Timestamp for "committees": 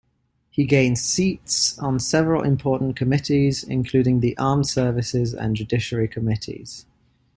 2.95-3.63, 6.07-6.87